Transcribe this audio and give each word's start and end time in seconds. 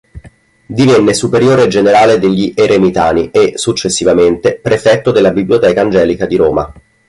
Divenne 0.65 1.13
superiore 1.13 1.67
generale 1.67 2.17
degli 2.17 2.51
Eremitani 2.55 3.29
e, 3.29 3.51
successivamente, 3.59 4.57
prefetto 4.59 5.11
della 5.11 5.29
Biblioteca 5.31 5.81
Angelica 5.81 6.25
di 6.25 6.37
Roma. 6.37 6.73